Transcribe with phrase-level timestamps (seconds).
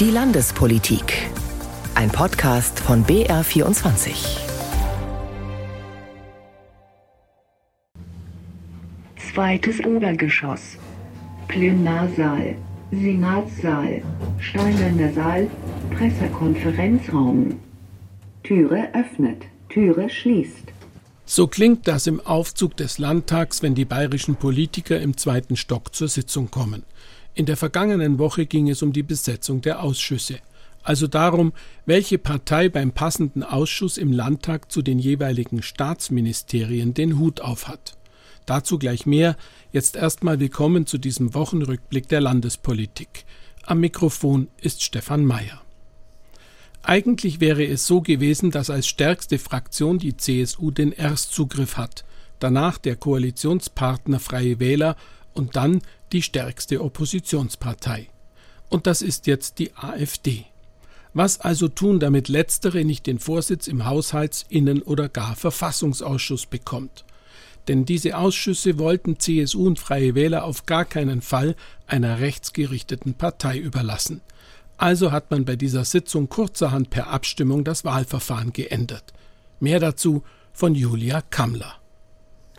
[0.00, 1.28] Die Landespolitik.
[1.96, 4.38] Ein Podcast von BR24.
[9.16, 10.76] Zweites Obergeschoss.
[11.48, 12.54] Plenarsaal.
[12.92, 14.02] Senatssaal.
[14.38, 15.50] Steinerner Saal.
[15.90, 17.58] Pressekonferenzraum.
[18.44, 19.46] Türe öffnet.
[19.68, 20.68] Türe schließt.
[21.26, 26.06] So klingt das im Aufzug des Landtags, wenn die bayerischen Politiker im zweiten Stock zur
[26.06, 26.84] Sitzung kommen.
[27.38, 30.40] In der vergangenen Woche ging es um die Besetzung der Ausschüsse,
[30.82, 31.52] also darum,
[31.86, 37.96] welche Partei beim passenden Ausschuss im Landtag zu den jeweiligen Staatsministerien den Hut aufhat.
[38.44, 39.36] Dazu gleich mehr.
[39.70, 43.24] Jetzt erstmal willkommen zu diesem Wochenrückblick der Landespolitik.
[43.64, 45.62] Am Mikrofon ist Stefan Mayer.
[46.82, 52.04] Eigentlich wäre es so gewesen, dass als stärkste Fraktion die CSU den Erstzugriff hat,
[52.40, 54.96] danach der Koalitionspartner Freie Wähler
[55.34, 55.82] und dann
[56.12, 58.08] die stärkste Oppositionspartei.
[58.68, 60.44] Und das ist jetzt die AfD.
[61.14, 67.04] Was also tun, damit letztere nicht den Vorsitz im Haushalts-, Innen- oder gar Verfassungsausschuss bekommt?
[67.66, 71.54] Denn diese Ausschüsse wollten CSU und Freie Wähler auf gar keinen Fall
[71.86, 74.20] einer rechtsgerichteten Partei überlassen.
[74.76, 79.12] Also hat man bei dieser Sitzung kurzerhand per Abstimmung das Wahlverfahren geändert.
[79.60, 81.77] Mehr dazu von Julia Kammler.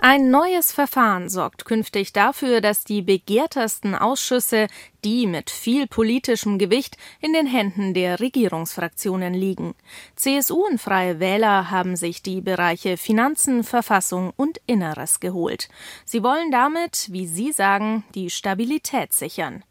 [0.01, 4.67] Ein neues Verfahren sorgt künftig dafür, dass die begehrtesten Ausschüsse,
[5.03, 9.75] die mit viel politischem Gewicht, in den Händen der Regierungsfraktionen liegen.
[10.15, 15.69] CSU und Freie Wähler haben sich die Bereiche Finanzen, Verfassung und Inneres geholt.
[16.05, 19.63] Sie wollen damit, wie Sie sagen, die Stabilität sichern.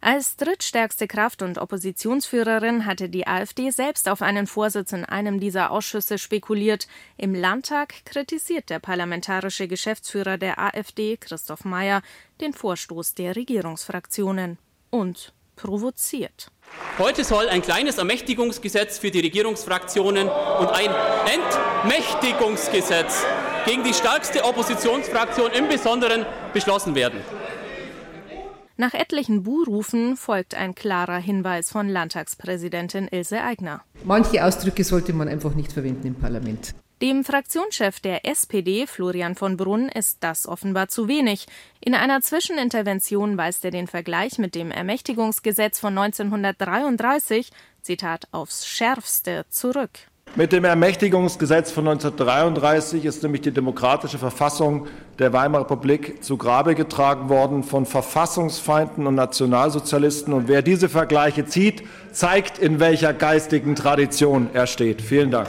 [0.00, 5.72] Als drittstärkste Kraft und Oppositionsführerin hatte die AfD selbst auf einen Vorsitz in einem dieser
[5.72, 6.86] Ausschüsse spekuliert.
[7.16, 12.02] Im Landtag kritisiert der parlamentarische Geschäftsführer der AfD, Christoph Mayer,
[12.40, 14.58] den Vorstoß der Regierungsfraktionen
[14.96, 16.48] und provoziert.
[16.98, 20.90] Heute soll ein kleines Ermächtigungsgesetz für die Regierungsfraktionen und ein
[21.84, 23.24] Entmächtigungsgesetz
[23.64, 27.20] gegen die stärkste Oppositionsfraktion im Besonderen beschlossen werden.
[28.78, 33.82] Nach etlichen Buhrufen folgt ein klarer Hinweis von Landtagspräsidentin Ilse Aigner.
[34.04, 36.74] Manche Ausdrücke sollte man einfach nicht verwenden im Parlament.
[37.02, 41.46] Dem Fraktionschef der SPD, Florian von Brunn, ist das offenbar zu wenig.
[41.78, 47.50] In einer Zwischenintervention weist er den Vergleich mit dem Ermächtigungsgesetz von 1933,
[47.82, 49.90] Zitat, aufs schärfste zurück.
[50.36, 54.86] Mit dem Ermächtigungsgesetz von 1933 ist nämlich die demokratische Verfassung
[55.18, 60.32] der Weimarer Republik zu Grabe getragen worden von Verfassungsfeinden und Nationalsozialisten.
[60.32, 65.02] Und wer diese Vergleiche zieht, zeigt, in welcher geistigen Tradition er steht.
[65.02, 65.48] Vielen Dank.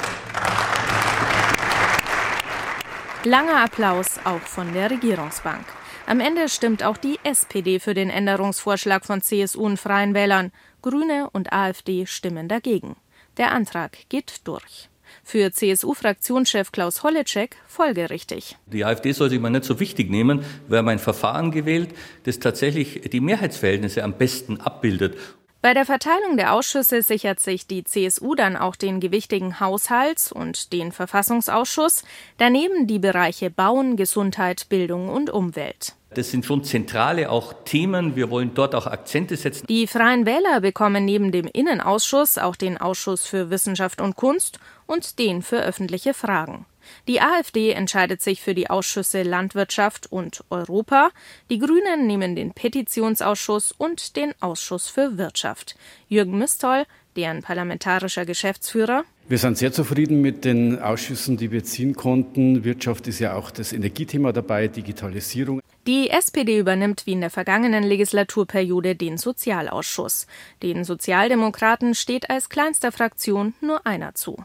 [3.29, 5.65] Langer Applaus auch von der Regierungsbank.
[6.05, 10.53] Am Ende stimmt auch die SPD für den Änderungsvorschlag von CSU und Freien Wählern.
[10.81, 12.95] Grüne und AfD stimmen dagegen.
[13.35, 14.88] Der Antrag geht durch.
[15.25, 18.55] Für CSU-Fraktionschef Klaus Holleczek folgerichtig.
[18.65, 20.45] Die AfD soll sich mal nicht so wichtig nehmen.
[20.69, 21.89] Wir haben ein Verfahren gewählt,
[22.23, 25.17] das tatsächlich die Mehrheitsverhältnisse am besten abbildet.
[25.62, 30.72] Bei der Verteilung der Ausschüsse sichert sich die CSU dann auch den gewichtigen Haushalts- und
[30.72, 32.03] den Verfassungsausschuss,
[32.38, 35.96] daneben die Bereiche Bauen, Gesundheit, Bildung und Umwelt.
[36.13, 38.16] Das sind schon zentrale auch Themen.
[38.16, 39.68] Wir wollen dort auch Akzente setzen.
[39.68, 45.19] Die Freien Wähler bekommen neben dem Innenausschuss auch den Ausschuss für Wissenschaft und Kunst und
[45.19, 46.66] den für öffentliche Fragen.
[47.07, 51.12] Die AfD entscheidet sich für die Ausschüsse Landwirtschaft und Europa.
[51.50, 55.75] Die Grünen nehmen den Petitionsausschuss und den Ausschuss für Wirtschaft.
[56.07, 56.85] Jürgen Mistoll,
[57.16, 59.03] deren parlamentarischer Geschäftsführer.
[59.28, 62.63] Wir sind sehr zufrieden mit den Ausschüssen, die wir ziehen konnten.
[62.63, 65.62] Wirtschaft ist ja auch das Energiethema dabei, Digitalisierung.
[65.87, 70.27] Die SPD übernimmt wie in der vergangenen Legislaturperiode den Sozialausschuss.
[70.61, 74.43] Den Sozialdemokraten steht als kleinster Fraktion nur einer zu.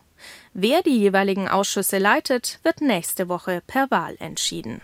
[0.54, 4.82] Wer die jeweiligen Ausschüsse leitet, wird nächste Woche per Wahl entschieden.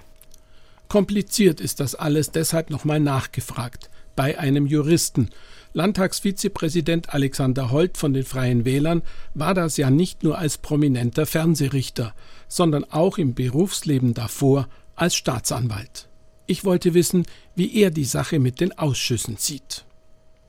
[0.89, 5.31] Kompliziert ist das alles deshalb nochmal nachgefragt bei einem Juristen.
[5.75, 9.03] Landtagsvizepräsident Alexander Holt von den Freien Wählern
[9.33, 12.17] war das ja nicht nur als prominenter Fernsehrichter,
[12.49, 14.67] sondern auch im Berufsleben davor
[14.97, 16.08] als Staatsanwalt.
[16.51, 19.85] Ich wollte wissen, wie er die Sache mit den Ausschüssen sieht.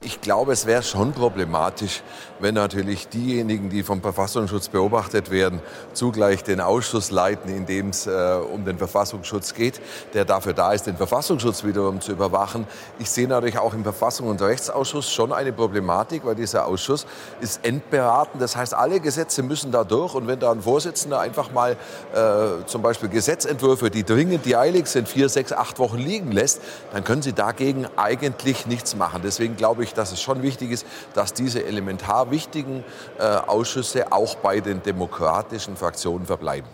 [0.02, 2.02] Ich glaube, es wäre schon problematisch,
[2.38, 5.60] wenn natürlich diejenigen, die vom Verfassungsschutz beobachtet werden,
[5.92, 9.78] zugleich den Ausschuss leiten, in dem es äh, um den Verfassungsschutz geht,
[10.14, 12.66] der dafür da ist, den Verfassungsschutz wiederum zu überwachen.
[12.98, 17.06] Ich sehe natürlich auch im Verfassungs- und Rechtsausschuss schon eine Problematik, weil dieser Ausschuss
[17.42, 18.40] ist endberaten.
[18.40, 20.14] Das heißt, alle Gesetze müssen da durch.
[20.14, 21.76] Und wenn da ein Vorsitzender einfach mal
[22.14, 26.62] äh, zum Beispiel Gesetzentwürfe, die dringend, die eilig sind, vier, sechs, acht Wochen liegen lässt,
[26.94, 29.20] dann können Sie dagegen eigentlich nichts machen.
[29.22, 32.84] Deswegen glaube ich, Recht, dass es schon wichtig ist, dass diese elementar wichtigen
[33.18, 36.68] äh, Ausschüsse auch bei den demokratischen Fraktionen verbleiben.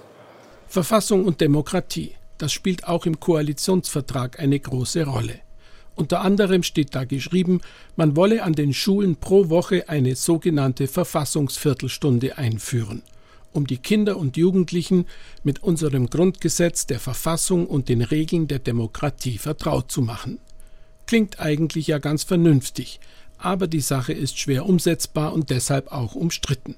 [0.68, 5.40] Verfassung und Demokratie, das spielt auch im Koalitionsvertrag eine große Rolle.
[5.94, 7.62] Unter anderem steht da geschrieben,
[7.96, 13.02] man wolle an den Schulen pro Woche eine sogenannte Verfassungsviertelstunde einführen,
[13.52, 15.06] um die Kinder und Jugendlichen
[15.42, 20.38] mit unserem Grundgesetz der Verfassung und den Regeln der Demokratie vertraut zu machen.
[21.06, 23.00] Klingt eigentlich ja ganz vernünftig,
[23.38, 26.76] aber die Sache ist schwer umsetzbar und deshalb auch umstritten.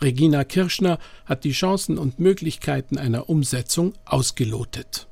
[0.00, 5.06] Regina Kirschner hat die Chancen und Möglichkeiten einer Umsetzung ausgelotet.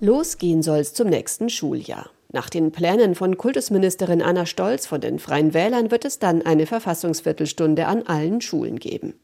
[0.00, 2.10] Losgehen soll es zum nächsten Schuljahr.
[2.32, 6.66] Nach den Plänen von Kultusministerin Anna Stolz von den Freien Wählern wird es dann eine
[6.66, 9.14] Verfassungsviertelstunde an allen Schulen geben.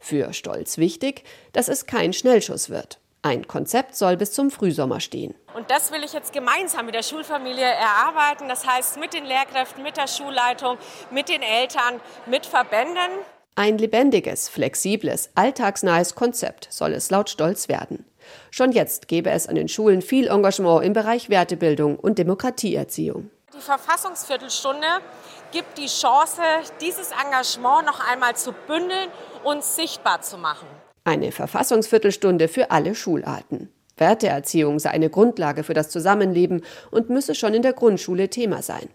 [0.00, 1.22] Für Stolz wichtig,
[1.52, 2.98] dass es kein Schnellschuss wird.
[3.26, 5.34] Ein Konzept soll bis zum Frühsommer stehen.
[5.56, 8.48] Und das will ich jetzt gemeinsam mit der Schulfamilie erarbeiten.
[8.48, 10.78] Das heißt mit den Lehrkräften, mit der Schulleitung,
[11.10, 13.10] mit den Eltern, mit Verbänden.
[13.56, 18.04] Ein lebendiges, flexibles, alltagsnahes Konzept soll es laut Stolz werden.
[18.52, 23.28] Schon jetzt gäbe es an den Schulen viel Engagement im Bereich Wertebildung und Demokratieerziehung.
[23.52, 24.86] Die Verfassungsviertelstunde
[25.50, 26.42] gibt die Chance,
[26.80, 29.08] dieses Engagement noch einmal zu bündeln
[29.42, 30.68] und sichtbar zu machen.
[31.06, 33.68] Eine Verfassungsviertelstunde für alle Schularten.
[33.96, 38.88] Werteerziehung sei eine Grundlage für das Zusammenleben und müsse schon in der Grundschule Thema sein.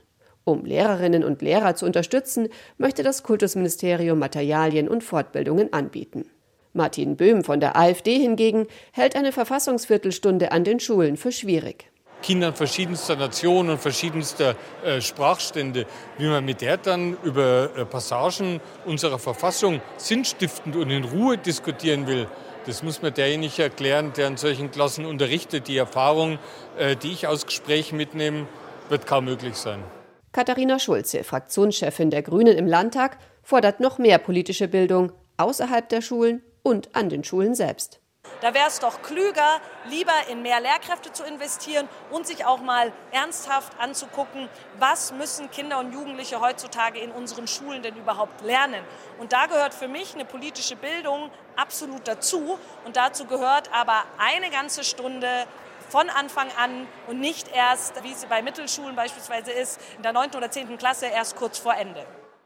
[0.44, 6.26] Um Lehrerinnen und Lehrer zu unterstützen, möchte das Kultusministerium Materialien und Fortbildungen anbieten.
[6.74, 11.91] Martin Böhm von der AfD hingegen hält eine Verfassungsviertelstunde an den Schulen für schwierig.
[12.22, 15.86] Kindern verschiedenster Nationen und verschiedenster äh, Sprachstände,
[16.18, 22.08] wie man mit der dann über äh, Passagen unserer Verfassung sinnstiftend und in Ruhe diskutieren
[22.08, 22.28] will,
[22.66, 25.68] das muss mir derjenige erklären, der in solchen Klassen unterrichtet.
[25.68, 26.38] Die Erfahrung,
[26.78, 28.48] äh, die ich aus Gesprächen mitnehme,
[28.90, 29.84] wird kaum möglich sein.
[30.32, 36.44] Katharina Schulze, Fraktionschefin der Grünen im Landtag, fordert noch mehr politische Bildung außerhalb der Schulen
[36.62, 38.01] und an den Schulen selbst.
[38.42, 42.92] Da wäre es doch klüger, lieber in mehr Lehrkräfte zu investieren und sich auch mal
[43.12, 48.84] ernsthaft anzugucken, was müssen Kinder und Jugendliche heutzutage in unseren Schulen denn überhaupt lernen.
[49.20, 52.58] Und da gehört für mich eine politische Bildung absolut dazu.
[52.84, 55.46] Und dazu gehört aber eine ganze Stunde
[55.90, 60.32] von Anfang an und nicht erst, wie es bei Mittelschulen beispielsweise ist, in der 9.
[60.36, 60.80] oder 10.
[60.80, 62.04] Klasse erst kurz vor Ende.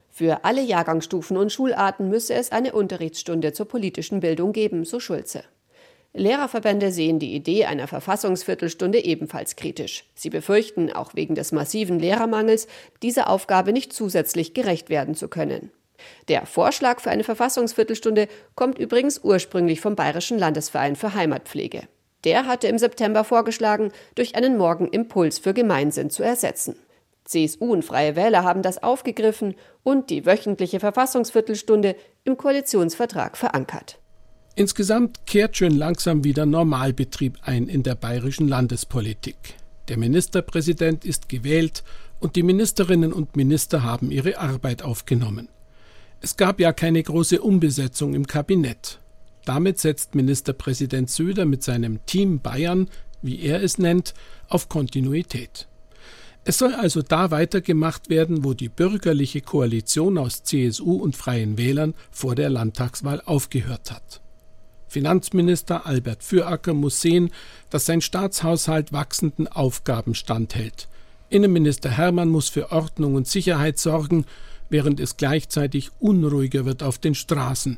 [0.10, 5.45] Für alle Jahrgangsstufen und Schularten müsse es eine Unterrichtsstunde zur politischen Bildung geben, so Schulze.
[6.15, 10.06] Lehrerverbände sehen die Idee einer Verfassungsviertelstunde ebenfalls kritisch.
[10.15, 12.67] Sie befürchten, auch wegen des massiven Lehrermangels,
[13.03, 15.71] dieser Aufgabe nicht zusätzlich gerecht werden zu können.
[16.29, 21.83] Der Vorschlag für eine Verfassungsviertelstunde kommt übrigens ursprünglich vom Bayerischen Landesverein für Heimatpflege.
[22.23, 26.77] Der hatte im September vorgeschlagen, durch einen Morgenimpuls für Gemeinsinn zu ersetzen.
[27.25, 34.00] CSU und Freie Wähler haben das aufgegriffen und die wöchentliche Verfassungsviertelstunde im Koalitionsvertrag verankert.
[34.57, 39.35] Insgesamt kehrt schön langsam wieder Normalbetrieb ein in der bayerischen Landespolitik.
[39.89, 41.83] Der Ministerpräsident ist gewählt
[42.21, 45.49] und die Ministerinnen und Minister haben ihre Arbeit aufgenommen.
[46.21, 48.99] Es gab ja keine große Umbesetzung im Kabinett.
[49.43, 52.89] Damit setzt Ministerpräsident Söder mit seinem Team Bayern,
[53.21, 54.13] wie er es nennt,
[54.47, 55.67] auf Kontinuität.
[56.45, 61.93] Es soll also da weitergemacht werden, wo die bürgerliche Koalition aus CSU und Freien Wählern
[62.09, 64.21] vor der Landtagswahl aufgehört hat.
[64.95, 67.29] Finanzminister Albert Füracker muss sehen,
[67.69, 70.87] dass sein Staatshaushalt wachsenden Aufgaben standhält.
[71.27, 74.23] Innenminister Hermann muss für Ordnung und Sicherheit sorgen,
[74.69, 77.77] während es gleichzeitig unruhiger wird auf den Straßen.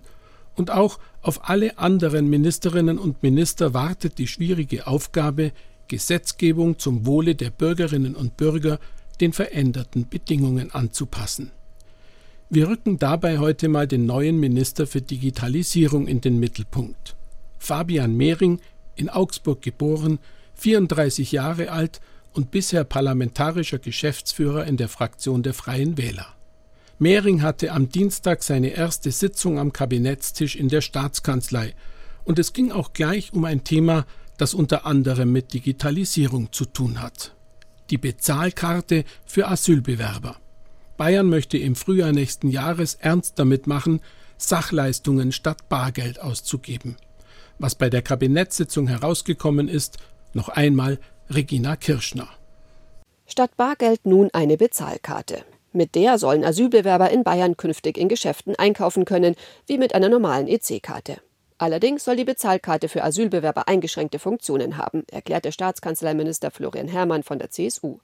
[0.56, 5.54] Und auch auf alle anderen Ministerinnen und Minister wartet die schwierige Aufgabe,
[5.88, 8.78] Gesetzgebung zum Wohle der Bürgerinnen und Bürger
[9.22, 11.50] den veränderten Bedingungen anzupassen.
[12.50, 17.18] Wir rücken dabei heute mal den neuen Minister für Digitalisierung in den Mittelpunkt.
[17.60, 18.62] Fabian Mehring,
[18.96, 20.20] in Augsburg geboren,
[20.56, 22.00] 34 Jahre alt
[22.34, 26.28] und bisher parlamentarischer Geschäftsführer in der Fraktion der Freien Wähler.
[27.00, 31.76] Mehring hatte am Dienstag seine erste Sitzung am Kabinettstisch in der Staatskanzlei,
[32.24, 34.06] und es ging auch gleich um ein Thema,
[34.38, 37.36] das unter anderem mit Digitalisierung zu tun hat.
[37.90, 40.38] Die Bezahlkarte für Asylbewerber.
[40.98, 44.02] Bayern möchte im Frühjahr nächsten Jahres ernst damit machen,
[44.38, 46.98] Sachleistungen statt Bargeld auszugeben.
[47.60, 49.98] Was bei der Kabinettssitzung herausgekommen ist,
[50.34, 51.00] noch einmal
[51.30, 52.28] Regina Kirschner.
[53.26, 55.44] Statt Bargeld nun eine Bezahlkarte.
[55.74, 59.36] Mit der sollen Asylbewerber in Bayern künftig in Geschäften einkaufen können,
[59.66, 61.18] wie mit einer normalen EC-Karte.
[61.60, 67.50] Allerdings soll die Bezahlkarte für Asylbewerber eingeschränkte Funktionen haben, erklärte Staatskanzleiminister Florian Herrmann von der
[67.50, 67.98] CSU.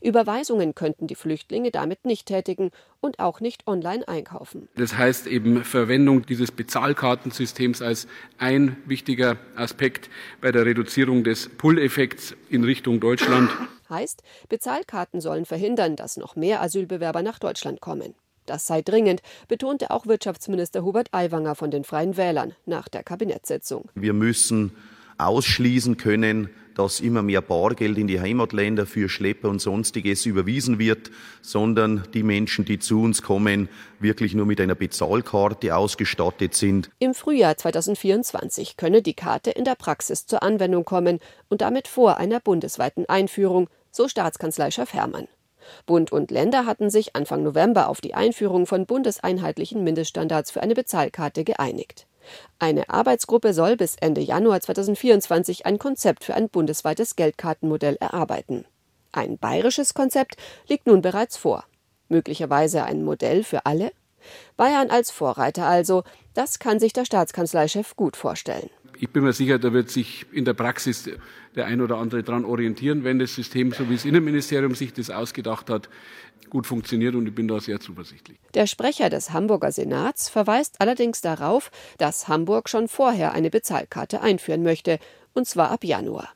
[0.00, 2.70] Überweisungen könnten die Flüchtlinge damit nicht tätigen
[3.00, 4.68] und auch nicht online einkaufen.
[4.76, 8.06] Das heißt eben Verwendung dieses Bezahlkartensystems als
[8.38, 10.08] ein wichtiger Aspekt
[10.40, 13.50] bei der Reduzierung des Pull-Effekts in Richtung Deutschland.
[13.90, 18.14] Heißt, Bezahlkarten sollen verhindern, dass noch mehr Asylbewerber nach Deutschland kommen.
[18.46, 23.88] Das sei dringend, betonte auch Wirtschaftsminister Hubert Aiwanger von den Freien Wählern nach der Kabinettssitzung.
[23.94, 24.72] Wir müssen
[25.18, 31.10] ausschließen können, dass immer mehr Bargeld in die Heimatländer für Schlepper und sonstiges überwiesen wird,
[31.40, 33.68] sondern die Menschen, die zu uns kommen,
[34.00, 36.90] wirklich nur mit einer Bezahlkarte ausgestattet sind.
[36.98, 42.18] Im Frühjahr 2024 könne die Karte in der Praxis zur Anwendung kommen und damit vor
[42.18, 45.28] einer bundesweiten Einführung, so Staatskanzleichef Hermann.
[45.86, 50.74] Bund und Länder hatten sich Anfang November auf die Einführung von bundeseinheitlichen Mindeststandards für eine
[50.74, 52.06] Bezahlkarte geeinigt.
[52.58, 58.64] Eine Arbeitsgruppe soll bis Ende Januar 2024 ein Konzept für ein bundesweites Geldkartenmodell erarbeiten.
[59.12, 61.64] Ein bayerisches Konzept liegt nun bereits vor.
[62.08, 63.92] Möglicherweise ein Modell für alle?
[64.56, 66.02] Bayern als Vorreiter also,
[66.32, 68.70] das kann sich der Staatskanzleichef gut vorstellen.
[68.98, 71.08] Ich bin mir sicher, da wird sich in der Praxis
[71.54, 75.10] der ein oder andere daran orientieren, wenn das System, so wie das Innenministerium sich das
[75.10, 75.88] ausgedacht hat,
[76.50, 78.38] gut funktioniert und ich bin da sehr zuversichtlich.
[78.54, 84.62] Der Sprecher des Hamburger Senats verweist allerdings darauf, dass Hamburg schon vorher eine Bezahlkarte einführen
[84.62, 84.98] möchte,
[85.32, 86.28] und zwar ab Januar.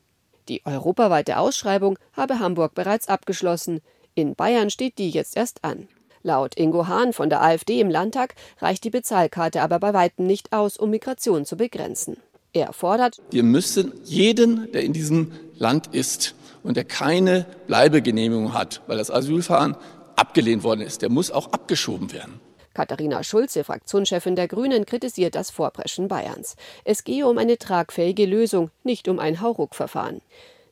[0.48, 3.80] Die europaweite Ausschreibung habe Hamburg bereits abgeschlossen.
[4.14, 5.88] In Bayern steht die jetzt erst an.
[6.22, 10.52] Laut Ingo Hahn von der AfD im Landtag reicht die Bezahlkarte aber bei weitem nicht
[10.52, 12.16] aus, um Migration zu begrenzen.
[12.52, 18.82] Er fordert, wir müssen jeden, der in diesem Land ist und der keine Bleibegenehmigung hat,
[18.86, 19.76] weil das Asylverfahren
[20.16, 22.40] abgelehnt worden ist, der muss auch abgeschoben werden.
[22.74, 26.54] Katharina Schulze, Fraktionschefin der Grünen, kritisiert das Vorpreschen Bayerns.
[26.84, 30.20] Es gehe um eine tragfähige Lösung, nicht um ein Hauruck-Verfahren.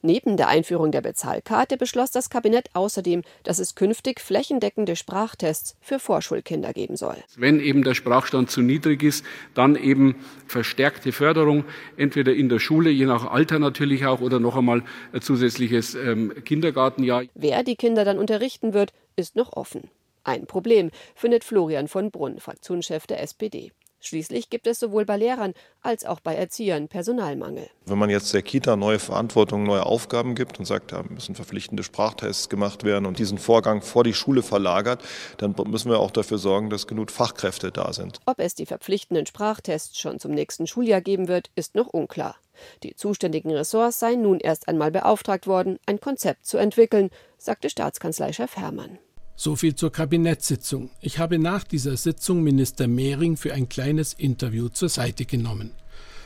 [0.03, 5.99] Neben der Einführung der Bezahlkarte beschloss das Kabinett außerdem, dass es künftig flächendeckende Sprachtests für
[5.99, 7.17] Vorschulkinder geben soll.
[7.37, 9.25] Wenn eben der Sprachstand zu niedrig ist,
[9.55, 11.65] dann eben verstärkte Förderung,
[11.97, 16.33] entweder in der Schule, je nach Alter natürlich auch, oder noch einmal ein zusätzliches ähm,
[16.45, 17.25] Kindergartenjahr.
[17.35, 19.91] Wer die Kinder dann unterrichten wird, ist noch offen.
[20.25, 23.71] Ein Problem, findet Florian von Brunn, Fraktionschef der SPD.
[24.01, 27.69] Schließlich gibt es sowohl bei Lehrern als auch bei Erziehern Personalmangel.
[27.87, 31.83] Wenn man jetzt der Kita neue Verantwortung, neue Aufgaben gibt und sagt, da müssen verpflichtende
[31.83, 35.03] Sprachtests gemacht werden und diesen Vorgang vor die Schule verlagert,
[35.39, 38.21] dann müssen wir auch dafür sorgen, dass genug Fachkräfte da sind.
[38.27, 42.37] Ob es die verpflichtenden Sprachtests schon zum nächsten Schuljahr geben wird, ist noch unklar.
[42.83, 48.57] Die zuständigen Ressorts seien nun erst einmal beauftragt worden, ein Konzept zu entwickeln, sagte Staatskanzleichef
[48.57, 48.99] Hermann.
[48.99, 49.06] So
[49.55, 50.91] viel zur Kabinettssitzung.
[51.01, 55.73] Ich habe nach dieser Sitzung Minister Mehring für ein kleines Interview zur Seite genommen.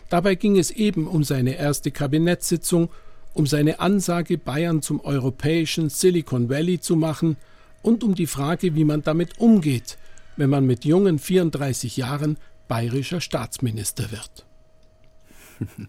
[0.08, 2.88] Dabei ging es eben um seine erste Kabinettssitzung,
[3.34, 7.36] um seine Ansage, Bayern zum europäischen Silicon Valley zu machen
[7.82, 9.98] und um die Frage, wie man damit umgeht,
[10.36, 12.38] wenn man mit jungen 34 Jahren
[12.68, 14.46] bayerischer Staatsminister wird.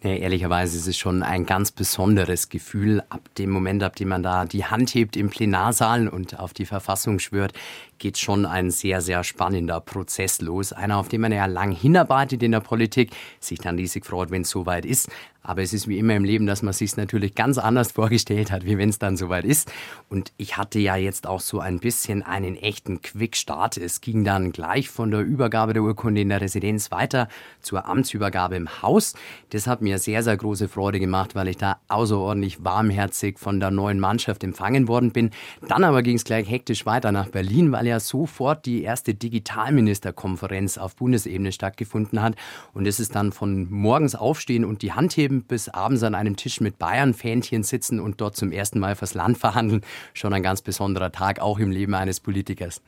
[0.00, 4.22] Nee, ehrlicherweise ist es schon ein ganz besonderes Gefühl, ab dem Moment, ab dem man
[4.22, 7.52] da die Hand hebt im Plenarsaal und auf die Verfassung schwört,
[7.98, 10.72] geht schon ein sehr, sehr spannender Prozess los.
[10.72, 13.10] Einer, auf den man ja lang hinarbeitet in der Politik,
[13.40, 15.08] sich dann riesig freut, wenn es soweit ist.
[15.48, 18.66] Aber es ist wie immer im Leben, dass man sich natürlich ganz anders vorgestellt hat,
[18.66, 19.72] wie wenn es dann soweit ist.
[20.10, 23.78] Und ich hatte ja jetzt auch so ein bisschen einen echten Quickstart.
[23.78, 27.28] Es ging dann gleich von der Übergabe der Urkunde in der Residenz weiter
[27.62, 29.14] zur Amtsübergabe im Haus.
[29.48, 33.70] Das hat mir sehr, sehr große Freude gemacht, weil ich da außerordentlich warmherzig von der
[33.70, 35.30] neuen Mannschaft empfangen worden bin.
[35.66, 40.76] Dann aber ging es gleich hektisch weiter nach Berlin, weil ja sofort die erste Digitalministerkonferenz
[40.76, 42.34] auf Bundesebene stattgefunden hat.
[42.74, 46.36] Und es ist dann von morgens aufstehen und die Hand heben bis abends an einem
[46.36, 49.82] Tisch mit Bayern-Fähnchen sitzen und dort zum ersten Mal fürs Land verhandeln.
[50.14, 52.80] Schon ein ganz besonderer Tag, auch im Leben eines Politikers.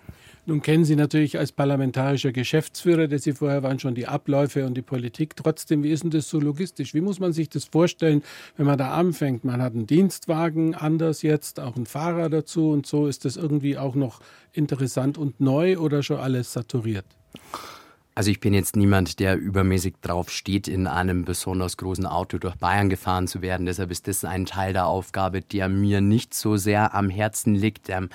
[0.47, 4.75] Nun kennen Sie natürlich als parlamentarischer Geschäftsführer, der Sie vorher waren, schon die Abläufe und
[4.75, 5.37] die Politik.
[5.37, 6.95] Trotzdem, wie ist denn das so logistisch?
[6.95, 8.23] Wie muss man sich das vorstellen,
[8.57, 9.45] wenn man da anfängt?
[9.45, 13.07] Man hat einen Dienstwagen, anders jetzt, auch einen Fahrer dazu und so.
[13.07, 14.21] Ist das irgendwie auch noch
[14.53, 17.05] interessant und neu oder schon alles saturiert?
[18.15, 22.57] Also ich bin jetzt niemand, der übermäßig drauf steht, in einem besonders großen Auto durch
[22.57, 23.67] Bayern gefahren zu werden.
[23.67, 27.89] Deshalb ist das ein Teil der Aufgabe, der mir nicht so sehr am Herzen liegt.
[27.89, 28.11] Ähm,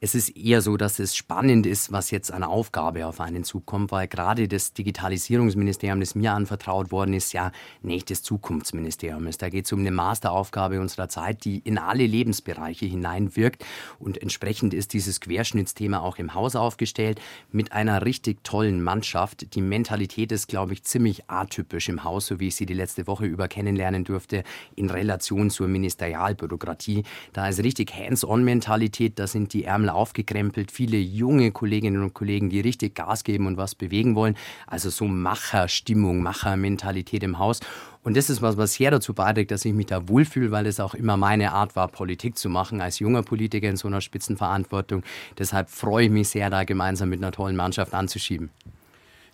[0.00, 3.90] es ist eher so, dass es spannend ist, was jetzt an Aufgabe auf einen zukommt,
[3.90, 7.50] weil gerade das Digitalisierungsministerium, das mir anvertraut worden ist, ja
[7.82, 9.42] nicht das Zukunftsministerium ist.
[9.42, 13.64] Da geht es um eine Masteraufgabe unserer Zeit, die in alle Lebensbereiche hineinwirkt.
[13.98, 19.60] Und entsprechend ist dieses Querschnittsthema auch im Haus aufgestellt mit einer richtig tollen Mannschaft, die
[19.60, 23.26] Mentalität ist, glaube ich, ziemlich atypisch im Haus, so wie ich sie die letzte Woche
[23.26, 24.44] über kennenlernen durfte,
[24.76, 27.04] in Relation zur Ministerialbürokratie.
[27.32, 32.60] Da ist richtig Hands-on-Mentalität, da sind die Ärmel aufgekrempelt, viele junge Kolleginnen und Kollegen, die
[32.60, 34.36] richtig Gas geben und was bewegen wollen.
[34.66, 37.60] Also so Macherstimmung, Machermentalität im Haus.
[38.02, 40.80] Und das ist was, was sehr dazu beiträgt, dass ich mich da wohlfühle, weil es
[40.80, 45.02] auch immer meine Art war, Politik zu machen, als junger Politiker in so einer Spitzenverantwortung.
[45.36, 48.50] Deshalb freue ich mich sehr, da gemeinsam mit einer tollen Mannschaft anzuschieben.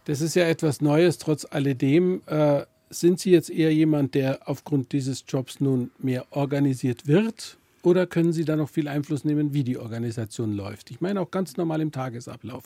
[0.05, 2.23] Das ist ja etwas Neues, trotz alledem.
[2.27, 7.57] Äh, sind Sie jetzt eher jemand, der aufgrund dieses Jobs nun mehr organisiert wird?
[7.83, 10.91] Oder können Sie da noch viel Einfluss nehmen, wie die Organisation läuft?
[10.91, 12.65] Ich meine auch ganz normal im Tagesablauf.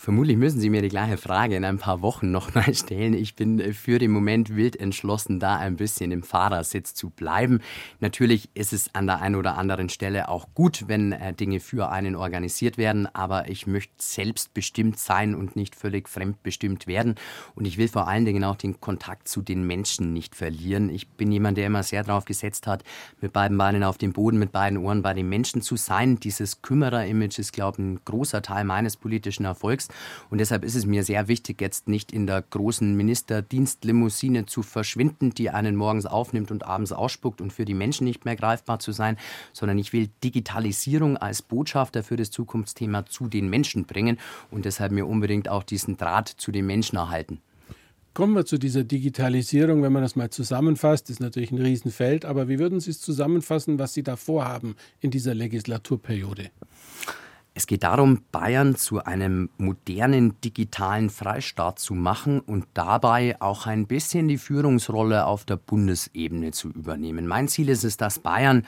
[0.00, 3.14] Vermutlich müssen Sie mir die gleiche Frage in ein paar Wochen nochmal stellen.
[3.14, 7.58] Ich bin für den Moment wild entschlossen, da ein bisschen im Fahrersitz zu bleiben.
[7.98, 11.90] Natürlich ist es an der einen oder anderen Stelle auch gut, wenn äh, Dinge für
[11.90, 17.16] einen organisiert werden, aber ich möchte selbstbestimmt sein und nicht völlig fremdbestimmt werden.
[17.56, 20.90] Und ich will vor allen Dingen auch den Kontakt zu den Menschen nicht verlieren.
[20.90, 22.84] Ich bin jemand, der immer sehr darauf gesetzt hat,
[23.20, 26.20] mit beiden Beinen auf dem Boden, mit beiden Ohren bei den Menschen zu sein.
[26.20, 29.87] Dieses Kümmerer-Image ist, glaube ich, ein großer Teil meines politischen Erfolgs.
[30.30, 35.30] Und deshalb ist es mir sehr wichtig, jetzt nicht in der großen Ministerdienstlimousine zu verschwinden,
[35.30, 38.92] die einen morgens aufnimmt und abends ausspuckt und für die Menschen nicht mehr greifbar zu
[38.92, 39.16] sein,
[39.52, 44.18] sondern ich will Digitalisierung als Botschafter für das Zukunftsthema zu den Menschen bringen
[44.50, 47.40] und deshalb mir unbedingt auch diesen Draht zu den Menschen erhalten.
[48.18, 52.48] Kommen wir zu dieser Digitalisierung, wenn man das mal zusammenfasst, ist natürlich ein Riesenfeld, aber
[52.48, 56.50] wie würden Sie es zusammenfassen, was Sie da vorhaben in dieser Legislaturperiode?
[57.58, 63.88] Es geht darum, Bayern zu einem modernen digitalen Freistaat zu machen und dabei auch ein
[63.88, 67.26] bisschen die Führungsrolle auf der Bundesebene zu übernehmen.
[67.26, 68.64] Mein Ziel ist es, dass Bayern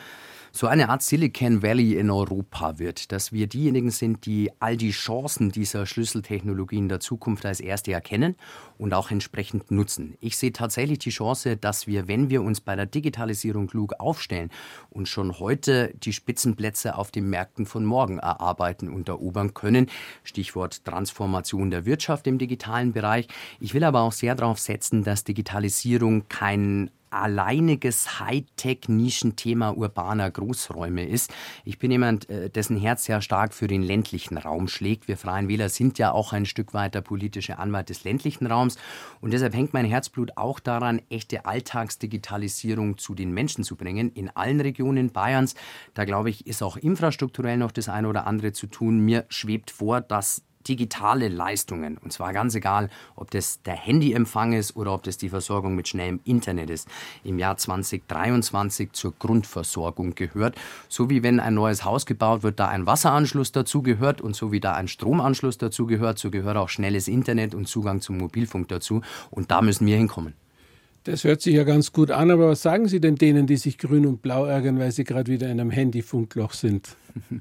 [0.52, 4.90] so eine Art Silicon Valley in Europa wird, dass wir diejenigen sind, die all die
[4.90, 8.36] Chancen dieser Schlüsseltechnologien der Zukunft als erste erkennen
[8.76, 10.16] und auch entsprechend nutzen.
[10.20, 14.50] Ich sehe tatsächlich die Chance, dass wir, wenn wir uns bei der Digitalisierung klug aufstellen
[14.90, 19.86] und schon heute die Spitzenplätze auf den Märkten von morgen erarbeiten und erobern können,
[20.24, 23.28] Stichwort Transformation der Wirtschaft im digitalen Bereich.
[23.60, 31.32] Ich will aber auch sehr darauf setzen, dass Digitalisierung kein alleiniges Hightech-Nischenthema urbaner Großräume ist.
[31.64, 35.08] Ich bin jemand, äh, dessen Herz sehr stark für den ländlichen Raum schlägt.
[35.08, 38.78] Wir Freien Wähler sind ja auch ein Stück weit der politische Anwalt des ländlichen Raums.
[39.20, 44.30] Und deshalb hängt mein Herzblut auch daran, echte Alltagsdigitalisierung zu den Menschen zu bringen, in
[44.30, 45.54] allen Regionen Bayerns.
[45.94, 49.00] Da glaube ich, ist auch infrastrukturell noch das eine oder andere zu tun.
[49.00, 51.98] Mir schwebt vor, dass digitale Leistungen.
[51.98, 55.88] Und zwar ganz egal, ob das der Handyempfang ist oder ob das die Versorgung mit
[55.88, 56.88] schnellem Internet ist,
[57.24, 60.54] im Jahr 2023 zur Grundversorgung gehört.
[60.88, 64.52] So wie wenn ein neues Haus gebaut wird, da ein Wasseranschluss dazu gehört und so
[64.52, 68.68] wie da ein Stromanschluss dazu gehört, so gehört auch schnelles Internet und Zugang zum Mobilfunk
[68.68, 69.02] dazu.
[69.30, 70.34] Und da müssen wir hinkommen.
[71.04, 73.78] Das hört sich ja ganz gut an, aber was sagen Sie denn denen, die sich
[73.78, 76.96] grün und blau ärgern, weil sie gerade wieder in einem Handyfunkloch sind?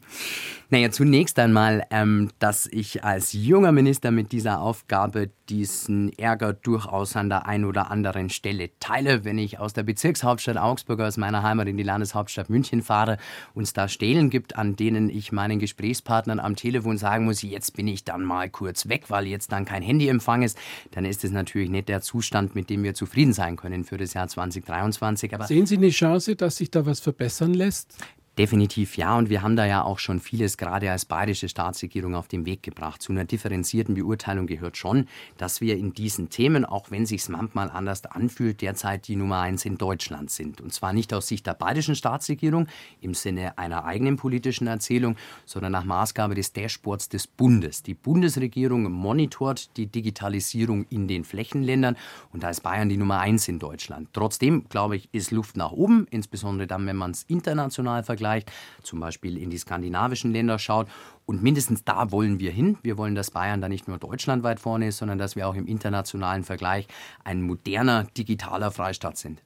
[0.72, 7.16] Naja, zunächst einmal, ähm, dass ich als junger Minister mit dieser Aufgabe diesen Ärger durchaus
[7.16, 9.26] an der einen oder anderen Stelle teile.
[9.26, 13.18] Wenn ich aus der Bezirkshauptstadt Augsburg, aus meiner Heimat in die Landeshauptstadt München fahre
[13.56, 17.76] und es da Stellen gibt, an denen ich meinen Gesprächspartnern am Telefon sagen muss, jetzt
[17.76, 20.56] bin ich dann mal kurz weg, weil jetzt dann kein Handyempfang ist,
[20.92, 24.14] dann ist es natürlich nicht der Zustand, mit dem wir zufrieden sein können für das
[24.14, 25.34] Jahr 2023.
[25.34, 27.98] Aber Sehen Sie eine Chance, dass sich da was verbessern lässt?
[28.40, 29.18] Definitiv ja.
[29.18, 32.64] Und wir haben da ja auch schon vieles gerade als bayerische Staatsregierung auf den Weg
[32.64, 33.02] gebracht.
[33.02, 37.70] Zu einer differenzierten Beurteilung gehört schon, dass wir in diesen Themen, auch wenn sich manchmal
[37.70, 40.62] anders anfühlt, derzeit die Nummer eins in Deutschland sind.
[40.62, 42.68] Und zwar nicht aus Sicht der bayerischen Staatsregierung
[43.02, 47.84] im Sinne einer eigenen politischen Erzählung, sondern nach Maßgabe des Dashboards des Bundes.
[47.84, 51.98] Die Bundesregierung monitort die Digitalisierung in den Flächenländern
[52.32, 54.08] und da ist Bayern die Nummer eins in Deutschland.
[54.14, 58.52] Trotzdem, glaube ich, ist Luft nach oben, insbesondere dann, wenn man es international vergleicht vergleicht,
[58.84, 60.88] zum Beispiel in die skandinavischen Länder schaut.
[61.26, 62.78] Und mindestens da wollen wir hin.
[62.82, 65.68] Wir wollen, dass Bayern da nicht nur deutschlandweit vorne ist, sondern dass wir auch im
[65.68, 66.88] internationalen Vergleich
[67.24, 69.42] ein moderner digitaler Freistaat sind.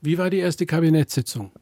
[0.00, 1.52] Wie war die erste Kabinettssitzung?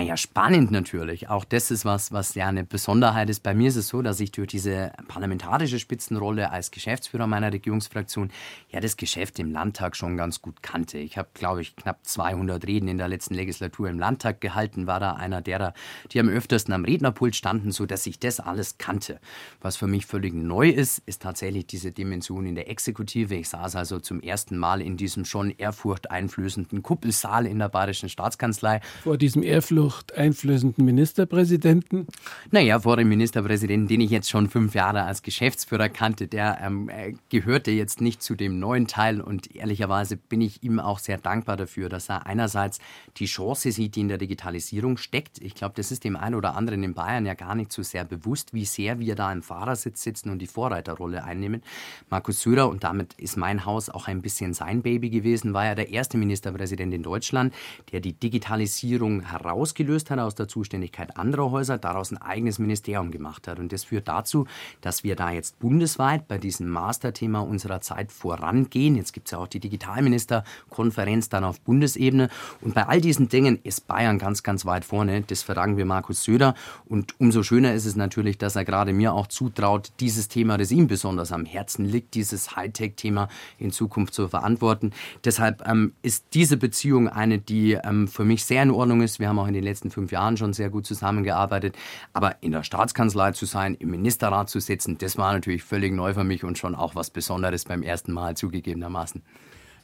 [0.00, 1.28] Naja, spannend natürlich.
[1.28, 3.42] Auch das ist was, was ja eine Besonderheit ist.
[3.42, 8.30] Bei mir ist es so, dass ich durch diese parlamentarische Spitzenrolle als Geschäftsführer meiner Regierungsfraktion
[8.70, 10.96] ja das Geschäft im Landtag schon ganz gut kannte.
[10.96, 15.00] Ich habe, glaube ich, knapp 200 Reden in der letzten Legislatur im Landtag gehalten, war
[15.00, 15.74] da einer derer,
[16.12, 19.20] die am öftersten am Rednerpult standen, so dass ich das alles kannte.
[19.60, 23.34] Was für mich völlig neu ist, ist tatsächlich diese Dimension in der Exekutive.
[23.34, 28.80] Ich saß also zum ersten Mal in diesem schon ehrfurchteinflößenden Kuppelsaal in der Bayerischen Staatskanzlei.
[29.02, 32.06] Vor diesem Ehrfluch furchteinflößenden Ministerpräsidenten?
[32.50, 36.88] Naja, vor dem Ministerpräsidenten, den ich jetzt schon fünf Jahre als Geschäftsführer kannte, der ähm,
[36.88, 41.18] äh, gehörte jetzt nicht zu dem neuen Teil und ehrlicherweise bin ich ihm auch sehr
[41.18, 42.78] dankbar dafür, dass er einerseits
[43.16, 45.38] die Chance sieht, die in der Digitalisierung steckt.
[45.42, 48.04] Ich glaube, das ist dem einen oder anderen in Bayern ja gar nicht so sehr
[48.04, 51.62] bewusst, wie sehr wir da im Fahrersitz sitzen und die Vorreiterrolle einnehmen.
[52.08, 55.74] Markus Söder, und damit ist mein Haus auch ein bisschen sein Baby gewesen, war ja
[55.74, 57.52] der erste Ministerpräsident in Deutschland,
[57.92, 59.30] der die Digitalisierung
[59.70, 63.58] herausgelöst hat aus der Zuständigkeit anderer Häuser, daraus ein eigenes Ministerium gemacht hat.
[63.58, 64.46] Und das führt dazu,
[64.80, 68.96] dass wir da jetzt bundesweit bei diesem Masterthema unserer Zeit vorangehen.
[68.96, 72.28] Jetzt gibt es ja auch die Digitalministerkonferenz dann auf Bundesebene.
[72.60, 75.22] Und bei all diesen Dingen ist Bayern ganz, ganz weit vorne.
[75.22, 76.54] Das verdanken wir Markus Söder.
[76.86, 80.70] Und umso schöner ist es natürlich, dass er gerade mir auch zutraut, dieses Thema, das
[80.70, 83.28] ihm besonders am Herzen liegt, dieses Hightech-Thema
[83.58, 84.92] in Zukunft zu verantworten.
[85.24, 89.20] Deshalb ähm, ist diese Beziehung eine, die ähm, für mich sehr in Ordnung ist.
[89.20, 91.76] Wir haben auch in den letzten fünf Jahren schon sehr gut zusammengearbeitet.
[92.12, 96.14] Aber in der Staatskanzlei zu sein, im Ministerrat zu sitzen, das war natürlich völlig neu
[96.14, 99.22] für mich und schon auch was Besonderes beim ersten Mal zugegebenermaßen.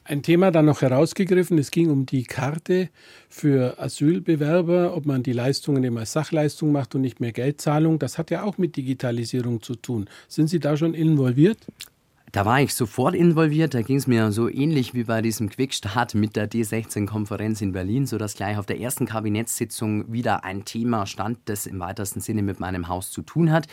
[0.08, 2.90] Ein Thema dann noch herausgegriffen, es ging um die Karte
[3.28, 7.98] für Asylbewerber, ob man die Leistungen immer als Sachleistung macht und nicht mehr Geldzahlung.
[7.98, 10.08] Das hat ja auch mit Digitalisierung zu tun.
[10.28, 11.58] Sind Sie da schon involviert?
[12.32, 13.72] Da war ich sofort involviert.
[13.72, 18.04] Da ging es mir so ähnlich wie bei diesem Quickstart mit der D16-Konferenz in Berlin,
[18.04, 22.58] sodass gleich auf der ersten Kabinettssitzung wieder ein Thema stand, das im weitesten Sinne mit
[22.58, 23.68] meinem Haus zu tun hat.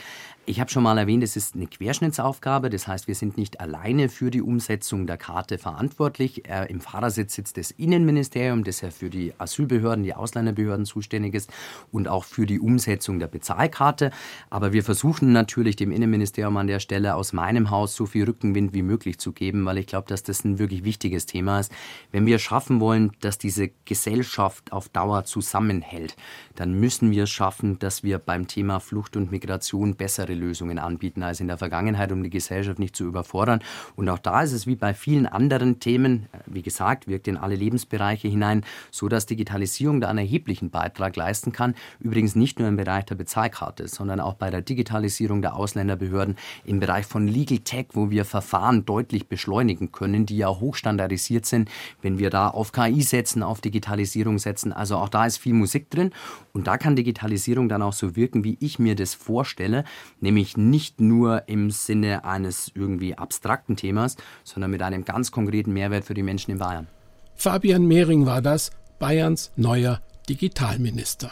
[0.46, 2.70] Ich habe schon mal erwähnt, es ist eine Querschnittsaufgabe.
[2.70, 6.50] Das heißt, wir sind nicht alleine für die Umsetzung der Karte verantwortlich.
[6.50, 11.50] Äh, Im Fahrersitz sitzt das Innenministerium, das ja für die Asylbehörden, die Ausländerbehörden zuständig ist
[11.92, 14.12] und auch für die Umsetzung der Bezahlkarte.
[14.50, 18.73] Aber wir versuchen natürlich dem Innenministerium an der Stelle aus meinem Haus so viel Rückenwind
[18.73, 21.71] wie möglich zu geben, weil ich glaube, dass das ein wirklich wichtiges Thema ist.
[22.12, 26.17] Wenn wir schaffen wollen, dass diese Gesellschaft auf Dauer zusammenhält,
[26.56, 31.23] dann müssen wir es schaffen, dass wir beim Thema Flucht und Migration bessere Lösungen anbieten
[31.23, 33.62] als in der Vergangenheit, um die Gesellschaft nicht zu überfordern.
[33.95, 37.56] Und auch da ist es wie bei vielen anderen Themen, wie gesagt, wirkt in alle
[37.56, 41.75] Lebensbereiche hinein, so dass Digitalisierung da einen erheblichen Beitrag leisten kann.
[41.99, 46.79] Übrigens nicht nur im Bereich der Bezahlkarte, sondern auch bei der Digitalisierung der Ausländerbehörden im
[46.79, 51.69] Bereich von Legal Tech, wo wir Verfahren deutlich beschleunigen können, die ja hochstandardisiert sind,
[52.02, 54.74] wenn wir da auf KI setzen, auf Digitalisierung setzen.
[54.74, 56.10] Also auch da ist viel Musik drin
[56.52, 59.84] und da kann Digitalisierung dann auch so wirken, wie ich mir das vorstelle,
[60.19, 66.06] nämlich nicht nur im Sinne eines irgendwie abstrakten Themas, sondern mit einem ganz konkreten Mehrwert
[66.06, 66.88] für die Menschen in Bayern.
[67.36, 71.30] Fabian Mehring war das, Bayerns neuer Digitalminister.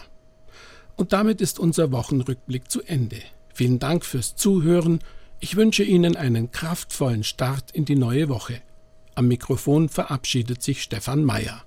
[0.97, 3.17] Und damit ist unser Wochenrückblick zu Ende.
[3.55, 4.99] Vielen Dank fürs Zuhören.
[5.43, 8.61] Ich wünsche Ihnen einen kraftvollen Start in die neue Woche.
[9.15, 11.65] Am Mikrofon verabschiedet sich Stefan Mayer.